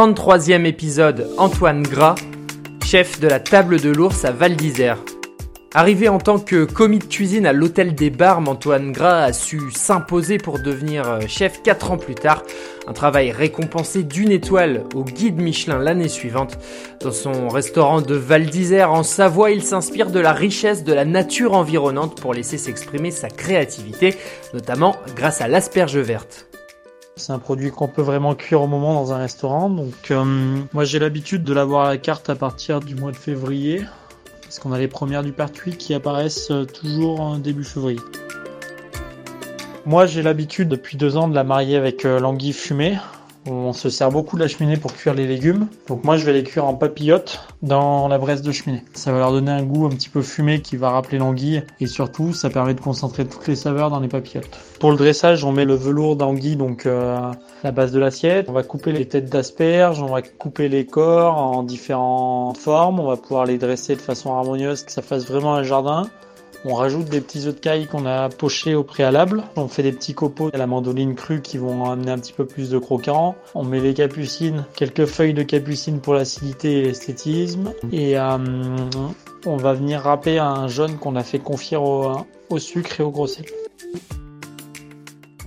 [0.00, 2.14] 33e épisode Antoine Gras,
[2.82, 4.96] chef de la table de l'ours à Val d'Isère.
[5.74, 9.60] Arrivé en tant que commis de cuisine à l'hôtel des Barmes, Antoine Gras a su
[9.70, 12.42] s'imposer pour devenir euh, chef 4 ans plus tard.
[12.86, 16.56] Un travail récompensé d'une étoile au guide Michelin l'année suivante.
[17.02, 21.04] Dans son restaurant de Val d'Isère en Savoie, il s'inspire de la richesse de la
[21.04, 24.16] nature environnante pour laisser s'exprimer sa créativité,
[24.54, 26.49] notamment grâce à l'asperge verte.
[27.20, 29.68] C'est un produit qu'on peut vraiment cuire au moment dans un restaurant.
[29.68, 30.24] Donc euh,
[30.72, 33.84] moi j'ai l'habitude de l'avoir à la carte à partir du mois de février.
[34.40, 38.00] Parce qu'on a les premières du pertuis qui apparaissent euh, toujours début février.
[39.84, 42.96] Moi j'ai l'habitude depuis deux ans de la marier avec euh, l'anguille fumée.
[43.52, 45.66] On se sert beaucoup de la cheminée pour cuire les légumes.
[45.88, 48.84] Donc moi je vais les cuire en papillotes dans la braise de cheminée.
[48.94, 51.86] Ça va leur donner un goût un petit peu fumé qui va rappeler l'anguille et
[51.86, 54.56] surtout ça permet de concentrer toutes les saveurs dans les papillotes.
[54.78, 57.18] Pour le dressage on met le velours d'anguille donc euh,
[57.64, 58.46] la base de l'assiette.
[58.48, 63.00] On va couper les têtes d'asperges, on va couper les corps en différentes formes.
[63.00, 66.08] On va pouvoir les dresser de façon harmonieuse que ça fasse vraiment un jardin.
[66.66, 69.44] On rajoute des petits œufs de caille qu'on a pochés au préalable.
[69.56, 72.44] On fait des petits copeaux à la mandoline crue qui vont amener un petit peu
[72.44, 73.34] plus de croquant.
[73.54, 77.72] On met les capucines, quelques feuilles de capucine pour l'acidité et l'esthétisme.
[77.92, 78.36] Et euh,
[79.46, 83.26] on va venir râper un jaune qu'on a fait confire au, sucre et au gros
[83.26, 83.46] sel.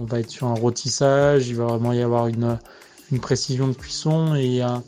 [0.00, 2.58] On va être sur un rôtissage, il va vraiment y avoir une,
[3.20, 4.78] précision de cuisson euh,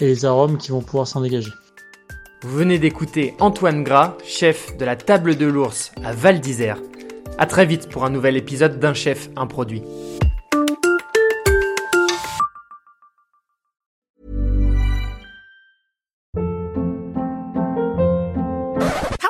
[0.00, 1.50] et les arômes qui vont pouvoir s'en dégager.
[2.42, 6.78] Vous venez d'écouter Antoine Gras, chef de la table de l'ours à Val d'Isère.
[7.38, 9.82] A très vite pour un nouvel épisode d'un chef, un produit.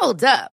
[0.01, 0.56] Hold up.